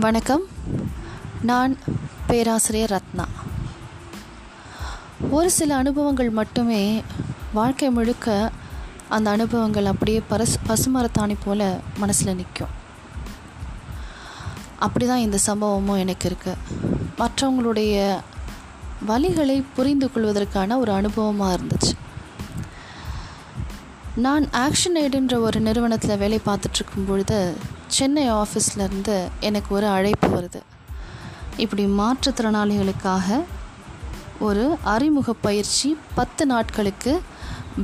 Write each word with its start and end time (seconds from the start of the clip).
வணக்கம். 0.00 0.42
நான் 1.42 1.76
பேராசிரியர் 2.26 2.90
ரத்னா. 2.90 3.24
ஒரு 5.30 5.50
சில 5.50 5.76
அனுபவங்கள் 5.76 6.30
மட்டுமே 6.30 7.02
வாழ்க்கை 7.52 7.90
முழுக்க 7.90 8.50
அந்த 9.08 9.30
அனுபவங்கள் 9.30 9.84
அப்படியே 9.84 10.22
பரஸ் 10.30 10.56
பசுமரத்தாணி 10.68 11.36
போல் 11.44 11.80
மனசில் 11.98 12.34
நிற்கும் 12.34 12.68
அப்படி 14.78 15.06
தான் 15.06 15.24
இந்த 15.26 15.38
சம்பவமும் 15.46 15.98
எனக்கு 15.98 16.28
இருக்குது 16.28 16.56
மற்றவங்களுடைய 17.18 18.18
வழிகளை 19.08 19.64
புரிந்து 19.74 20.10
கொள்வதற்கான 20.10 20.78
ஒரு 20.78 20.92
அனுபவமாக 20.92 21.56
இருந்துச்சு. 21.56 21.92
நான் 24.16 24.44
ஆக்ஷன் 24.44 24.94
எய்டுன்ற 24.94 25.40
ஒரு 25.40 25.60
நிறுவனத்தில் 25.60 26.16
வேலை 26.16 26.40
பார்த்துட்ருக்கும் 26.46 27.06
பொழுது 27.06 27.56
சென்னை 27.86 28.32
ஆஃபீஸ்லேருந்து 28.32 29.28
எனக்கு 29.40 29.74
ஒரு 29.74 29.86
அழைப்பு 29.86 30.28
வருது. 30.28 30.60
இப்படி 31.56 31.86
மாற்றுத்திறனாளிகளுக்காக 31.86 33.42
ஒரு 34.40 34.76
அறிமுக 34.82 35.32
பயிற்சி 35.32 35.98
பத்து 36.14 36.46
நாட்களுக்கு 36.46 37.22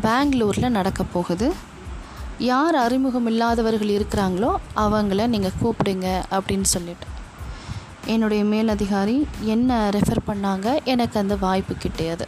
பெங்களூரில் 0.00 0.70
நடக்க 0.70 1.04
போகுது. 1.04 1.52
யார் 2.38 2.74
அறிமுகம் 2.74 3.26
இல்லாதவர்கள் 3.26 3.88
இருக்கிறாங்களோ 3.88 4.54
அவங்கள 4.76 5.26
நீங்கள் 5.26 5.58
கூப்பிடுங்க 5.62 6.22
அப்படின்னு 6.30 6.62
சொல்லிட்டு. 6.62 7.06
என்னுடைய 8.06 8.44
மேலதிகாரி 8.44 9.26
என்ன 9.40 9.90
ரெஃபர் 9.90 10.26
பண்ணாங்க 10.26 10.82
எனக்கு 10.84 11.18
அந்த 11.18 11.36
வாய்ப்பு 11.36 11.74
கிட்டியது. 11.74 12.26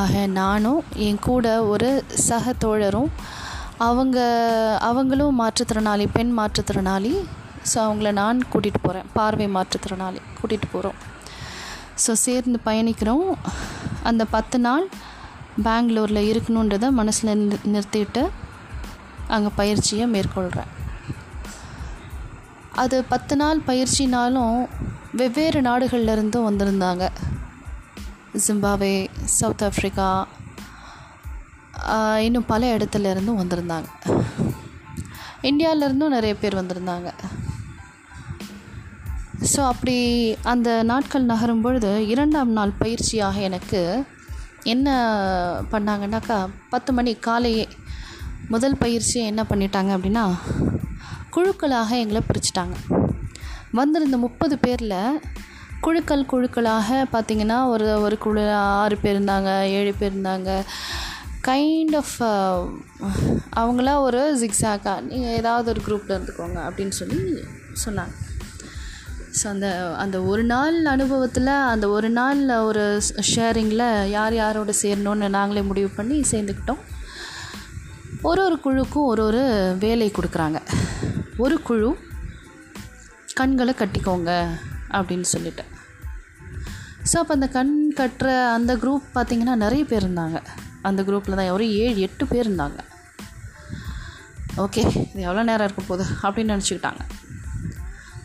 ஆக 0.00 0.26
நானும் 0.40 0.82
என் 1.06 1.22
கூட 1.28 1.46
ஒரு 1.72 1.88
சக 2.26 2.54
தோழரும் 2.64 3.10
அவங்க 3.86 4.18
அவங்களும் 4.88 5.38
மாற்றுத்திறனாளி 5.40 6.04
பெண் 6.16 6.32
மாற்றுத்திறனாளி. 6.38 7.12
ஸோ 7.70 7.76
அவங்கள 7.86 8.10
நான் 8.20 8.38
கூட்டிகிட்டு 8.52 8.80
போகிறேன் 8.82 9.08
பார்வை 9.16 9.46
மாற்றுத்திறனாளி 9.56 10.20
கூட்டிகிட்டு 10.38 10.68
போகிறோம் 10.74 10.98
ஸோ 12.04 12.12
சேர்ந்து 12.26 12.58
பயணிக்கிறோம். 12.68 13.26
அந்த 14.10 14.22
பத்து 14.36 14.58
நாள் 14.66 14.86
பெங்களூரில் 15.66 16.28
இருக்கணுன்றதை 16.32 16.88
மனசில் 17.00 17.32
நிறுத்திட்டு 17.74 18.22
அங்கே 19.34 19.50
பயிற்சியை 19.60 20.06
மேற்கொள்கிறேன் 20.14 20.70
அது 22.82 22.96
பத்து 23.12 23.34
நாள் 23.42 23.58
பயிற்சினாலும் 23.68 24.56
வெவ்வேறு 25.20 25.60
நாடுகள்லேருந்தும் 25.68 26.48
வந்திருந்தாங்க. 26.48 27.04
ஜிம்பாவே 28.34 28.94
சவுத் 29.38 29.62
ஆஃப்ரிக்கா 29.62 30.08
இன்னும் 32.26 32.46
பல 32.46 32.76
இடத்துல 32.76 33.10
இருந்தும் 33.10 33.40
வந்திருந்தாங்க. 33.40 33.88
இந்தியாவிலேருந்தும் 35.48 36.14
நிறைய 36.16 36.34
பேர் 36.36 36.56
வந்திருந்தாங்க. 36.60 37.08
ஸோ 39.52 39.60
அப்படி 39.72 39.96
அந்த 40.52 40.68
நாட்கள் 40.90 41.30
நகரும் 41.30 41.60
பொழுது 41.60 41.90
இரண்டாம் 42.06 42.52
நாள் 42.58 42.78
பயிற்சியாக 42.80 43.40
எனக்கு 43.48 43.80
என்ன 44.74 44.88
பண்ணாங்கன்னாக்கா 45.72 46.38
பத்து 46.74 46.92
மணி 46.92 47.14
காலையே 47.26 47.64
முதல் 48.48 48.80
பயிற்சியை 48.84 49.26
என்ன 49.26 49.42
பண்ணிட்டாங்க 49.50 49.90
அப்படின்னா 49.96 50.24
குழுக்களாக 51.36 51.90
எங்களை 52.02 52.22
பிரிச்சுட்டாங்க. 52.28 52.76
வந்திருந்த 53.78 54.16
முப்பது 54.16 54.58
பேரில் 54.58 55.20
குழுக்கள் 55.84 56.30
குழுக்களாக 56.32 56.88
பார்த்திங்கன்னா 57.12 57.56
ஒரு 57.72 57.86
ஒரு 58.04 58.16
குழு 58.24 58.42
ஆறு 58.80 58.96
பேர் 59.02 59.16
இருந்தாங்க 59.18 59.50
ஏழு 59.78 59.92
பேர் 60.00 60.14
இருந்தாங்க. 60.16 60.50
கைண்ட் 61.48 61.94
ஆஃப் 62.00 62.16
அவங்களா 63.60 63.94
ஒரு 64.06 64.20
ஜிக்ஸாக்கா 64.42 64.94
நீங்கள் 65.08 65.36
ஏதாவது 65.40 65.70
ஒரு 65.72 65.80
குரூப்பில் 65.86 66.14
இருந்துக்கோங்க 66.16 66.58
அப்படின்னு 66.68 66.94
சொல்லி 67.00 67.18
சொன்னாங்க. 67.84 68.14
ஸோ 69.38 69.44
அந்த 69.54 69.68
அந்த 70.04 70.16
ஒரு 70.30 70.44
நாள் 70.52 70.78
அனுபவத்தில் 70.94 71.52
அந்த 71.72 71.88
ஒரு 71.96 72.10
நாள் 72.18 72.42
ஒரு 72.68 72.84
ஷேரிங்கில் 73.32 73.86
யார் 74.16 74.34
யாரோட 74.34 74.72
சேரணும்னு 74.82 75.28
நாங்களே 75.38 75.62
முடிவு 75.70 75.90
பண்ணி 75.98 76.18
சேர்ந்துக்கிட்டோம். 76.32 76.82
ஒரு 78.30 78.40
ஒரு 78.44 78.58
குழுக்கும் 78.66 79.10
ஒரு 79.12 79.24
ஒரு 79.24 79.42
வேலை 79.84 80.10
கொடுக்குறாங்க. 80.10 80.60
ஒரு 81.44 81.58
குழு 81.68 81.90
கண்களை 83.34 83.74
கட்டிக்கோங்க 83.78 84.32
அப்படின்னு 84.98 85.28
சொல்லிட்டு. 85.34 85.64
ஸோ 87.10 87.16
அப்போ 87.20 87.34
அந்த 87.34 87.48
கண் 87.48 87.72
கட்டுற 88.00 88.28
அந்த 88.52 88.72
குரூப் 88.76 89.06
பார்த்திங்கன்னா 89.14 89.54
நிறைய 89.54 89.84
பேர் 89.84 90.04
இருந்தாங்க. 90.08 90.38
அந்த 90.82 91.00
குரூப்பில் 91.02 91.38
தான் 91.38 91.50
ஒரு 91.56 91.66
ஏழு 91.82 91.98
எட்டு 92.00 92.26
பேர் 92.26 92.46
இருந்தாங்க. 92.50 92.78
ஓகே 94.56 94.82
இது 95.10 95.20
எவ்வளோ 95.28 95.42
நேரம் 95.42 95.66
இருக்க 95.66 95.82
போகுது 95.86 96.04
அப்படின்னு 96.22 96.54
நினச்சிக்கிட்டாங்க. 96.54 97.02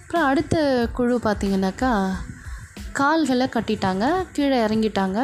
அப்புறம் 0.01 0.25
அடுத்த 0.25 0.55
குழு 0.93 1.15
பார்த்திங்கனாக்கா 1.23 1.91
கால்களை 2.91 3.47
கட்டிட்டாங்க 3.55 4.05
கீழே 4.31 4.57
இறங்கிட்டாங்க. 4.65 5.19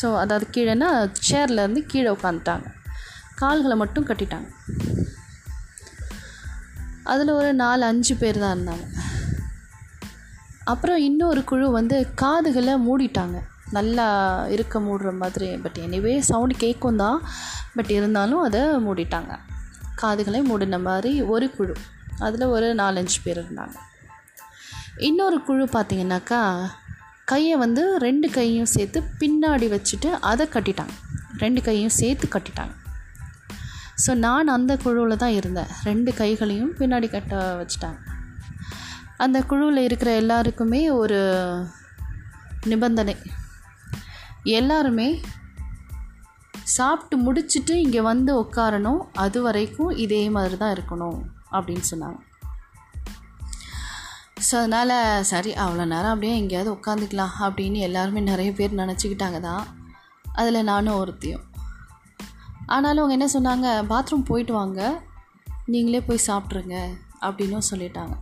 ஸோ 0.00 0.08
அதாவது 0.16 0.46
கீழேன்னா 0.56 0.90
சேர்லேருந்து 1.28 1.82
கீழே 1.86 2.10
உட்காந்துட்டாங்க 2.10 2.66
கால்களை 3.34 3.76
மட்டும் 3.76 4.06
கட்டிட்டாங்க. 4.06 4.48
அதில் 7.02 7.36
ஒரு 7.40 7.50
நாலு 7.54 7.84
அஞ்சு 7.84 8.14
பேர் 8.14 8.38
தான் 8.38 8.54
இருந்தாங்க. 8.56 8.86
அப்புறம் 10.72 10.98
இன்னொரு 11.08 11.40
குழு 11.50 11.66
வந்து 11.78 11.96
காதுகளை 12.22 12.74
மூடிட்டாங்க. 12.86 13.38
நல்லா 13.76 14.06
இருக்க 14.54 14.80
மூடுற 14.86 15.08
மாதிரி 15.20 15.48
பட் 15.64 15.78
எனிவே 15.84 16.12
சவுண்டு 16.28 16.54
கேட்கும் 16.64 17.00
தான். 17.02 17.18
பட் 17.76 17.90
இருந்தாலும் 17.96 18.42
அதை 18.48 18.62
மூடிட்டாங்க. 18.86 19.32
காதுகளை 20.02 20.40
மூடின 20.48 20.78
மாதிரி 20.88 21.12
ஒரு 21.34 21.46
குழு. 21.56 21.74
அதில் 22.26 22.52
ஒரு 22.54 22.68
நாலஞ்சு 22.74 23.18
பேர் 23.24 23.40
இருந்தாங்க. 23.42 23.76
இன்னொரு 25.08 25.38
குழு 25.48 25.64
பார்த்திங்கனாக்கா 25.76 26.40
கையை 27.32 27.56
வந்து 27.62 27.82
ரெண்டு 28.06 28.28
கையும் 28.36 28.70
சேர்த்து 28.74 28.98
பின்னாடி 29.20 29.66
வச்சுட்டு 29.74 30.10
அதை 30.30 30.44
கட்டிட்டாங்க. 30.54 30.94
ரெண்டு 31.44 31.60
கையும் 31.62 31.96
சேர்த்து 32.00 32.28
கட்டிட்டாங்க. 32.34 32.74
ஸோ 34.04 34.10
நான் 34.24 34.54
அந்த 34.58 34.72
குழுவில் 34.84 35.22
தான் 35.22 35.36
இருந்தேன். 35.40 35.72
ரெண்டு 35.84 36.10
கைகளையும் 36.20 36.72
பின்னாடி 36.78 37.08
கட்ட 37.10 37.34
வச்சுட்டாங்க. 37.60 37.98
அந்த 39.18 39.38
குழுவில் 39.42 39.76
இருக்கிற 39.76 40.10
எல்லாருக்குமே 40.14 40.90
ஒரு 40.90 41.18
நிபந்தனை. 42.64 43.16
எல்லாருமே 44.42 45.20
சாப்பிட்டு 46.76 47.16
முடிச்சுட்டு 47.24 47.74
இங்கே 47.84 48.00
வந்து 48.00 48.32
உட்காரணும் 48.42 49.02
அது 49.14 49.42
வரைக்கும் 49.42 49.90
இதே 50.04 50.30
மாதிரி 50.30 50.56
தான் 50.56 50.74
இருக்கணும் 50.76 51.18
அப்படின்னு 51.50 51.84
சொன்னாங்க. 51.90 52.18
ஸோ 54.48 54.54
அதனால் 54.54 55.22
சரி 55.22 55.52
அவ்வளோ 55.52 55.84
நேரம் 55.86 56.12
அப்படியே 56.12 56.34
எங்கேயாவது 56.36 56.70
உட்காந்துக்கலாம் 56.72 57.34
அப்படின்னு 57.40 57.78
எல்லாருமே 57.88 58.20
நிறைய 58.20 58.52
பேர் 58.52 58.80
நினச்சிக்கிட்டாங்க 58.80 59.40
தான். 59.40 59.64
அதில் 60.32 60.62
நானும் 60.62 60.98
ஒருத்தையும். 61.00 61.44
ஆனாலும் 62.66 63.02
அவங்க 63.04 63.16
என்ன 63.18 63.28
சொன்னாங்க 63.36 63.68
பாத்ரூம் 63.92 64.28
போயிட்டு 64.30 64.52
வாங்க. 64.52 65.00
நீங்களே 65.66 66.00
போய் 66.00 66.26
சாப்பிட்ருங்க 66.26 66.78
அப்படின்னும் 67.20 67.68
சொல்லிட்டாங்க. 67.70 68.16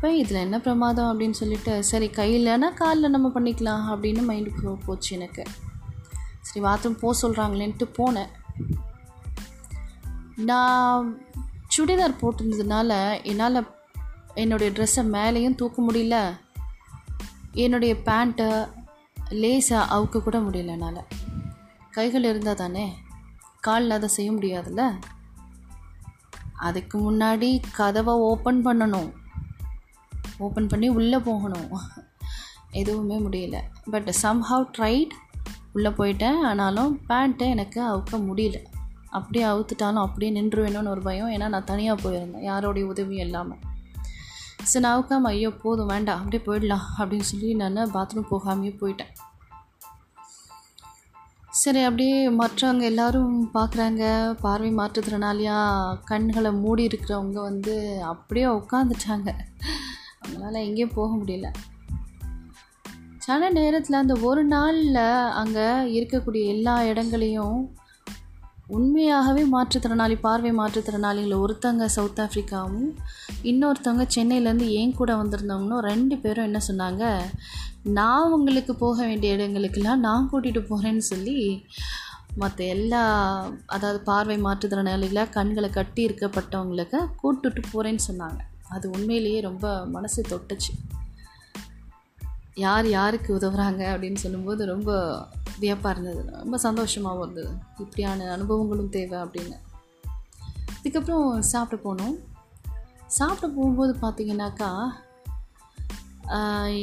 இப்போ 0.00 0.16
இதில் 0.16 0.36
என்ன 0.36 0.60
பிரமாதம் 0.60 1.20
அப்படின்னு 1.20 1.30
சொல்லிட்டு 1.30 1.84
சரி 1.84 2.06
கையில்னா 2.06 2.74
காலில் 2.74 3.10
நம்ம 3.10 3.40
பண்ணிக்கலாம் 3.40 3.82
அப்படின்னு 3.94 4.20
மைண்டு 4.28 4.62
போ 4.62 4.78
போச்சு 4.84 5.16
எனக்கு. 5.16 5.44
சரி 6.40 6.66
பாத்ரூம் 6.66 6.98
போக 6.98 7.28
சொல்கிறாங்களேன்ட்டு 7.28 7.88
போனேன். 7.98 8.28
நான் 10.36 11.20
சுடிதார் 11.76 12.14
போட்டிருந்ததுனால 12.20 13.22
என்னால் 13.22 13.74
என்னுடைய 14.34 14.72
ட்ரெஸ்ஸை 14.72 14.98
மேலேயும் 14.98 15.54
தூக்க 15.54 15.82
முடியல. 15.82 16.36
என்னுடைய 17.52 17.94
பேண்ட்டை 17.94 18.68
லேஸை 19.30 19.84
அவுக்க 19.90 20.22
கூட 20.22 20.38
முடியல 20.38 20.66
என்னால். 20.66 21.06
கைகள் 21.90 22.24
இருந்தால் 22.24 22.54
தானே 22.54 22.94
காலில் 23.60 23.90
அதை 23.90 24.08
செய்ய 24.08 24.32
முடியாதுல்ல? 24.32 24.94
அதுக்கு 26.54 27.12
முன்னாடி 27.12 27.62
கதவை 27.72 28.14
ஓப்பன் 28.14 28.66
பண்ணணும். 28.66 29.18
ஓப்பன் 30.46 30.70
பண்ணி 30.72 30.88
உள்ளே 30.98 31.18
போகணும். 31.28 31.70
எதுவுமே 32.80 33.16
முடியல. 33.26 33.58
பட் 33.90 34.10
சம்ஹவ் 34.22 34.66
ட்ரைட் 34.78 35.14
உள்ளே 35.72 35.90
போயிட்டேன். 36.00 36.38
ஆனாலும் 36.50 36.92
பேண்ட்டை 37.08 37.48
எனக்கு 37.54 37.80
அவுக்க 37.92 38.20
முடியல. 38.28 38.58
அப்படியே 39.18 39.44
அவுத்துட்டாலும் 39.52 40.04
அப்படியே 40.06 40.30
நின்றுவேணும்னு 40.40 40.94
ஒரு 40.94 41.02
பயம். 41.08 41.30
ஏன்னா 41.30 41.48
நான் 41.54 41.70
தனியாக 41.72 42.02
போயிருந்தேன். 42.02 42.46
யாரோடைய 42.50 42.84
உதவியும் 42.92 43.26
இல்லாமல் 43.26 43.64
சரி 44.70 44.84
நான் 44.84 44.96
அவுக்காமல் 44.96 45.34
ஐயோ 45.36 45.50
போதும் 45.62 45.90
வேண்டாம். 45.94 46.18
அப்படியே 46.18 46.42
போயிடலாம். 46.46 46.86
அப்படின்னு 46.98 47.28
சொல்லி 47.32 47.50
நான் 47.54 47.92
பாத்ரூம் 47.94 48.30
போகாமையே 48.30 48.72
போயிட்டேன். 48.80 49.12
சரி 51.60 51.80
அப்படியே 51.86 52.18
மற்றவங்க 52.30 52.84
எல்லோரும் 52.88 53.38
பார்க்குறாங்க 53.54 54.02
பார்வை 54.44 54.70
மாற்றுத்திறனாளியாக 54.74 55.96
கண்களை 56.10 56.50
மூடி 56.52 56.82
இருக்கிறவங்க 56.86 57.38
வந்து 57.48 57.74
அப்படியே 58.12 58.46
உட்காந்துட்டாங்க 58.58 59.30
அவங்களால 60.40 60.62
எங்கேயும் 60.62 60.94
போக 60.94 61.16
முடியல. 61.16 61.48
சில 63.18 63.50
நேரத்தில் 63.50 63.98
அந்த 63.98 64.16
ஒரு 64.22 64.44
நாளில் 64.44 64.94
அங்கே 65.32 65.66
இருக்கக்கூடிய 65.98 66.44
எல்லா 66.46 66.84
இடங்களையும் 66.84 67.74
உண்மையாகவே 68.66 69.42
மாற்றுத்திறனாளி 69.44 70.20
பார்வை 70.20 70.52
மாற்றுத்திறனாளிகள் 70.52 71.40
ஒருத்தங்க 71.40 71.84
சவுத் 71.84 72.18
ஆஃப்ரிக்காவும் 72.18 72.90
இன்னொருத்தவங்க 73.42 74.06
சென்னையிலேருந்து 74.14 74.68
ஏன் 74.68 74.94
கூட 74.94 75.16
வந்திருந்தவங்களும் 75.16 75.78
ரெண்டு 75.78 76.16
பேரும் 76.16 76.44
என்ன 76.44 76.60
சொன்னாங்க 76.68 77.04
நான் 77.82 78.30
உங்களுக்கு 78.30 78.74
போக 78.74 79.06
வேண்டிய 79.06 79.36
இடங்களுக்கெல்லாம் 79.36 79.98
நான் 79.98 80.28
கூட்டிகிட்டு 80.32 80.62
போகிறேன்னு 80.68 81.04
சொல்லி 81.12 81.64
மற்ற 82.36 82.64
எல்லா 82.64 83.02
அதாவது 83.66 84.00
பார்வை 84.00 84.36
மாற்றுத்திறனாளிகளாக 84.42 85.30
கண்களை 85.30 85.70
கட்டி 85.70 86.06
இருக்கப்பட்டவங்களுக்கு 86.06 86.98
கூட்டுட்டு 87.22 87.62
போகிறேன்னு 87.72 87.98
சொன்னாங்க. 88.10 88.40
அது 88.70 88.90
உண்மையிலேயே 88.90 89.40
ரொம்ப 89.40 89.86
மனசு 89.86 90.22
தொட்டுச்சு. 90.30 90.72
யார் 92.54 92.86
யாருக்கு 92.88 93.30
உதவுறாங்க 93.36 93.82
அப்படின்னு 93.90 94.22
சொல்லும்போது 94.24 94.62
ரொம்ப 94.72 94.90
வியப்பாக 95.58 96.00
இருந்தது. 96.00 96.30
ரொம்ப 96.30 96.56
சந்தோஷமாகவும் 96.66 97.22
இருந்தது. 97.22 97.50
இப்படியான 97.78 98.36
அனுபவங்களும் 98.36 98.94
தேவை 98.96 99.18
அப்படின்னு. 99.18 99.56
இதுக்கப்புறம் 100.84 101.38
சாப்பிட 101.52 101.80
போனோம். 101.82 102.16
சாப்பிட 103.06 103.46
போகும்போது 103.52 103.92
பார்த்தீங்கன்னாக்கா 104.02 104.70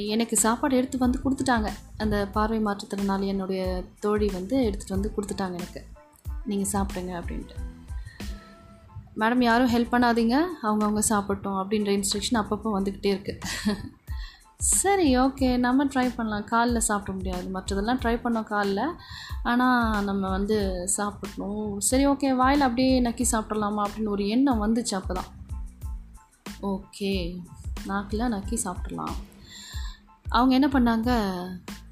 எனக்கு 0.07 0.35
சாப்பாடு 0.37 0.75
எடுத்து 0.75 0.97
வந்து 0.97 1.19
கொடுத்துட்டாங்க. 1.23 1.67
அந்த 1.97 2.15
பார்வை 2.35 2.59
மாற்றுத்திறனாளி 2.63 3.25
என்னுடைய 3.33 3.83
தோழி 3.99 4.27
வந்து 4.33 4.55
எடுத்துகிட்டு 4.67 4.95
வந்து 4.95 5.11
கொடுத்துட்டாங்க 5.15 5.55
எனக்கு. 5.61 5.81
நீங்கள் 6.45 6.71
சாப்பிடுங்க 6.73 7.13
அப்படின்ட்டு. 7.19 7.55
மேடம் 9.19 9.43
யாரும் 9.49 9.73
ஹெல்ப் 9.73 9.93
பண்ணாதீங்க. 9.93 10.35
அவங்கவுங்க 10.63 11.01
சாப்பிட்டோம். 11.09 11.59
அப்படின்ற 11.61 11.91
இன்ஸ்ட்ரக்ஷன் 11.97 12.41
அப்பப்போ 12.41 12.69
வந்துக்கிட்டே 12.77 13.11
இருக்குது 13.17 13.73
சரி 14.57 15.17
ஓகே 15.17 15.57
நம்ம 15.57 15.85
ட்ரை 15.85 16.11
பண்ணலாம். 16.15 16.43
காலில் 16.43 16.87
சாப்பிட 16.89 17.11
முடியாது. 17.17 17.47
மற்றதெல்லாம் 17.55 17.99
ட்ரை 18.03 18.15
பண்ணோம் 18.23 18.43
காலில். 18.43 18.93
ஆனால் 19.43 20.03
நம்ம 20.03 20.29
வந்து 20.29 20.87
சாப்பிடணும். 20.87 21.79
சரி 21.79 22.07
ஓகே 22.07 22.35
வாயில் 22.35 22.61
அப்படியே 22.61 23.01
நக்கி 23.01 23.25
சாப்பிட்றலாமா 23.31 23.83
அப்படின்னு 23.87 24.13
ஒரு 24.15 24.27
எண்ணம் 24.27 24.63
வந்துச்சு 24.63 24.95
அப்போ 24.99 25.13
தான் 25.13 25.31
ஓகே 26.61 27.11
நாக்கில் 27.85 28.31
நக்கி 28.35 28.57
சாப்பிட்றலாம் 28.63 29.15
அவங்க 30.29 30.53
என்ன 30.59 30.67
பண்ணாங்க? 30.67 31.11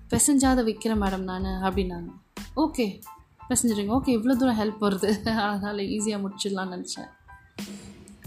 பெசஞ்சாத 0.10 0.64
விற்கிறேன் 0.64 1.02
மேடம் 1.02 1.28
நான். 1.32 1.44
அப்படின்னாங்க. 1.44 2.12
ஓகே 2.56 3.02
பெசஞ்சிருங்க 3.50 3.94
ஓகே 3.94 4.14
இவ்வளோ 4.18 4.36
தூரம் 4.36 4.60
ஹெல்ப் 4.60 4.82
வருது. 4.82 5.10
அதனால் 5.50 5.78
ஈஸியாக 5.78 6.24
முடிச்சிடலான்னு 6.24 6.76
நினச்சேன். 6.76 7.10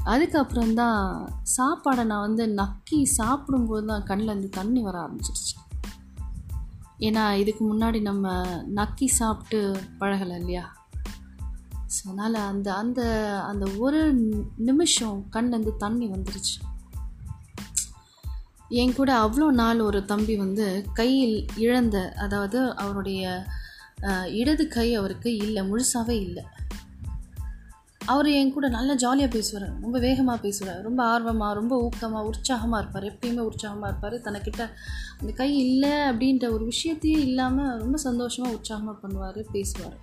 அதுக்கப்புறம் 0.04 0.74
தான் 0.74 1.00
சாப்பாடை 1.56 2.04
நான் 2.04 2.20
வந்து 2.20 2.46
நக்கி 2.46 3.02
சாப்பிடும்போது 3.02 3.86
தான் 3.86 4.02
கண்ணில் 4.02 4.28
இருந்து 4.28 4.48
தண்ணி 4.48 4.82
வர 4.82 4.98
ஆரம்பிச்சிருச்சு. 4.98 5.54
ஏன்னா 6.98 7.32
இதுக்கு 7.32 7.74
முன்னாடி 7.74 8.00
நம்ம 8.00 8.44
நக்கி 8.74 9.06
சாப்பிட்டு 9.06 9.80
பழகலை 9.98 10.36
இல்லையா? 10.36 10.76
ஸோ 11.86 12.00
அதனால் 12.04 12.34
அந்த 12.34 12.74
அந்த 12.74 13.02
அந்த 13.46 13.66
ஒரு 13.78 14.14
நிமிஷம் 14.56 15.28
கண்லேருந்து 15.32 15.76
தண்ணி 15.76 16.06
வந்துருச்சு. 16.06 16.56
என் 18.68 18.94
கூட 18.94 19.12
அவ்வளோ 19.20 19.50
நாள் 19.50 19.80
ஒரு 19.80 20.04
தம்பி 20.04 20.36
வந்து 20.36 20.84
கையில் 20.92 21.48
இழந்த 21.56 22.14
அதாவது 22.16 22.74
அவருடைய 22.74 23.46
இடது 24.30 24.68
கை 24.68 24.94
அவருக்கு 24.94 25.36
இல்லை 25.36 25.62
முழுசாகவே 25.62 26.16
இல்லை. 26.20 26.44
அவர் 28.00 28.26
என் 28.26 28.52
கூட 28.52 28.68
நல்லா 28.68 28.94
ஜாலியாக 28.94 29.32
பேசுவார் 29.32 29.66
ரொம்ப 29.82 29.98
வேகமாக 29.98 30.38
பேசுவார் 30.40 30.82
ரொம்ப 30.82 31.00
ஆர்வமாக 31.04 31.54
ரொம்ப 31.54 31.74
ஊக்கமாக 31.86 32.28
உற்சாகமாக 32.30 32.80
இருப்பார் 32.82 33.06
எப்பயுமே 33.10 33.38
உற்சாகமாக 33.38 33.90
இருப்பார். 33.90 34.16
தனக்கிட்ட 34.20 34.62
அந்த 35.20 35.32
கை 35.32 35.56
இல்லை 35.56 35.90
அப்படின்ற 35.90 36.52
ஒரு 36.52 36.64
விஷயத்தையே 36.64 37.18
இல்லாமல் 37.28 37.78
ரொம்ப 37.78 37.96
சந்தோஷமாக 37.96 38.54
உற்சாகமாக 38.54 38.96
பண்ணுவார் 39.02 39.40
பேசுவார். 39.52 39.98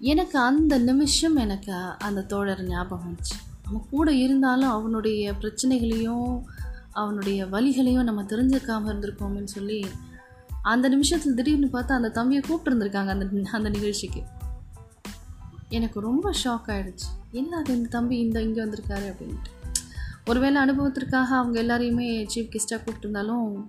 எனக்கு 0.00 0.38
அந்த 0.38 0.78
நிமிஷம் 0.78 1.36
எனக்கு 1.36 1.72
அந்த 1.98 2.20
தோழர் 2.22 2.62
ஞாபகம் 2.64 3.06
வந்துச்சு. 3.06 3.36
அவன் 3.66 3.88
கூட 3.90 4.12
இருந்தாலும் 4.12 4.70
அவனுடைய 4.70 5.34
பிரச்சனைகளையும் 5.34 6.46
அவனுடைய 6.92 7.46
வழிகளையும் 7.46 8.02
நம்ம 8.02 8.22
தெரிஞ்சுக்காமல் 8.22 8.90
இருந்திருக்கோம்னு 8.90 9.44
சொல்லி 9.44 9.78
அந்த 10.62 10.88
நிமிஷத்தில் 10.88 11.34
திடீர்னு 11.34 11.66
பார்த்தா 11.66 11.92
அந்த 11.92 12.10
தம்பியை 12.10 12.42
கூப்பிட்டுருந்துருக்காங்க 12.48 13.08
அந்த 13.08 13.28
அந்த 13.52 13.68
நிகழ்ச்சிக்கு. 13.68 14.22
எனக்கு 15.68 16.00
ரொம்ப 16.00 16.34
ஷாக் 16.44 16.66
ஆகிடுச்சு 16.66 17.10
என்ன 17.30 17.58
அது 17.58 17.76
இந்த 17.76 17.88
தம்பி 17.88 18.18
இந்த 18.18 18.42
இங்கே 18.42 18.62
வந்திருக்காரு 18.62 19.14
அப்படின்ட்டு. 19.14 19.50
ஒருவேளை 20.26 20.62
அனுபவத்திற்காக 20.62 21.36
அவங்க 21.36 21.62
எல்லாரையுமே 21.62 22.28
சீஃப் 22.34 22.50
கெஸ்ட்டாக 22.52 22.80
கூப்பிட்டுருந்தாலும் 22.84 23.66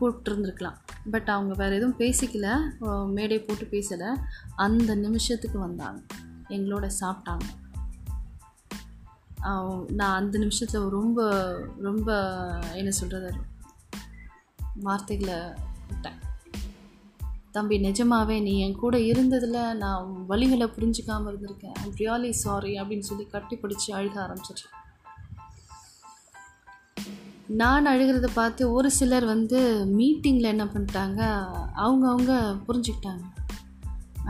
கூப்பிட்டுருந்துருக்கலாம். 0.00 0.76
பட் 1.10 1.28
அவங்க 1.28 1.54
வேறு 1.54 1.74
எதுவும் 1.74 1.98
பேசிக்கல. 1.98 2.60
மேடை 3.06 3.38
போட்டு 3.40 3.64
பேசலை. 3.64 4.16
அந்த 4.56 4.94
நிமிஷத்துக்கு 4.94 5.58
வந்தாங்க. 5.58 6.00
எங்களோட 6.48 6.90
சாப்பிட்டாங்க. 7.00 7.46
நான் 9.92 10.16
அந்த 10.16 10.38
நிமிஷத்தில் 10.38 10.88
ரொம்ப 10.88 11.30
ரொம்ப 11.78 12.10
என்ன 12.72 12.90
சொல்கிறது 12.90 13.34
வார்த்தைகளை 14.74 15.36
விட்டேன் 15.92 16.18
தம்பி 17.56 17.76
நிஜமாவே 17.78 18.36
நீ 18.42 18.52
என் 18.58 18.78
கூட 18.82 18.96
இருந்ததில் 18.98 19.58
நான் 19.76 20.04
வழிகளை 20.28 20.66
புரிஞ்சுக்காமல் 20.76 21.30
இருந்திருக்கேன். 21.30 21.74
ஐம் 21.82 21.96
ரியலி 21.98 22.30
சாரி 22.44 22.72
அப்படின்னு 22.80 23.08
சொல்லி 23.08 23.24
கட்டி 23.26 23.56
பிடிச்சி 23.56 23.88
அழுக 23.98 24.16
ஆரம்பிச்சிட்டேன். 24.24 24.72
நான் 27.60 27.86
அழுகிறத 27.86 28.28
பார்த்து 28.34 28.62
ஒரு 28.72 28.90
சிலர் 28.90 29.24
வந்து 29.24 29.58
மீட்டிங்கில் 29.98 30.52
என்ன 30.54 30.64
பண்ணிட்டாங்க 30.64 31.20
அவங்கவுங்க 31.84 32.34
புரிஞ்சுக்கிட்டாங்க. 32.68 33.24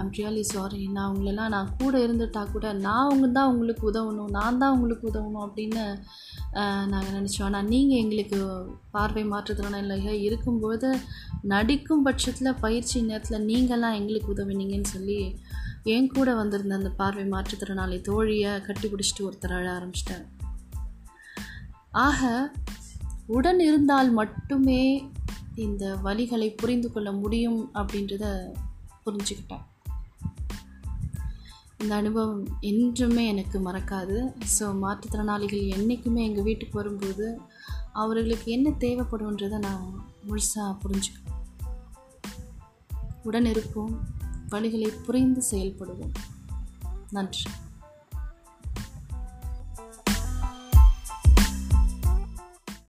ஐம் 0.01 0.13
ரியலி 0.19 0.43
சாரி 0.53 0.83
நான் 0.89 1.07
அவங்களெல்லாம் 1.09 1.55
நான் 1.55 1.71
கூட 1.79 1.95
இருந்துட்டா 2.07 2.43
கூட 2.53 2.67
நான் 2.87 3.05
அவங்க 3.05 3.27
தான் 3.29 3.51
உங்களுக்கு 3.53 3.85
உதவணும் 3.91 4.35
நான் 4.39 4.59
தான் 4.59 4.75
உங்களுக்கு 4.75 5.05
உதவணும் 5.11 5.45
அப்படின்னு 5.47 5.85
நாங்கள் 6.53 7.15
நினச்சோம். 7.15 7.45
ஆனால் 7.45 7.65
நீங்கள் 7.65 7.99
எங்களுக்கு 7.99 8.39
பார்வை 8.91 9.25
மாற்றுத்திறனாளிகள் 9.25 10.21
இருக்கும்போது 10.21 10.99
நடிக்கும் 11.43 12.03
பட்சத்தில் 12.03 12.61
பயிற்சி 12.61 13.03
நேரத்தில் 13.03 13.47
நீங்களாம் 13.47 13.95
எங்களுக்கு 13.95 14.35
உதவினீங்கன்னு 14.35 14.93
சொல்லி 14.97 15.37
என் 15.83 16.09
கூட 16.09 16.35
வந்திருந்த 16.35 16.75
அந்த 16.75 16.91
பார்வை 16.91 17.25
மாற்றுத்திறனாளி 17.25 17.99
தோழியை 18.09 18.61
கட்டி 18.61 18.89
பிடிச்சிட்டு 18.89 19.23
ஒருத்தர் 19.23 19.57
அழ 19.57 19.67
ஆரம்பிச்சிட்டார். 19.79 20.27
ஆக 21.91 22.53
உடன் 23.27 23.61
இருந்தால் 23.61 24.11
மட்டுமே 24.11 25.11
இந்த 25.55 25.97
வழிகளை 26.05 26.57
புரிந்து 26.57 26.93
கொள்ள 26.93 27.13
முடியும் 27.13 27.71
அப்படின்றத 27.75 28.55
புரிஞ்சுக்கிட்டேன் 29.07 29.67
இந்த 31.83 31.95
அனுபவம் 31.95 32.47
என்றுமே 32.61 33.27
எனக்கு 33.27 33.59
மறக்காது. 33.59 34.35
ஸோ 34.59 34.65
மாற்றுத்திறனாளிகள் 34.83 35.69
என்றைக்குமே 35.69 36.25
எங்கள் 36.25 36.43
வீட்டுக்கு 36.43 36.75
வரும்போது 36.75 37.41
அவர்களுக்கு 37.93 38.53
என்ன 38.53 38.71
தேவைப்படும்ன்றதை 38.71 39.59
நான் 39.59 40.05
முழுசாக 40.29 40.77
புரிஞ்சுக்கிறேன் 40.85 41.41
உடன் 43.23 43.45
இருப்போம் 43.45 44.07
வழிகளை 44.51 44.89
புரிந்து 45.07 45.43
செயல்படுவோம். 45.51 46.15
நன்றி. 47.11 47.51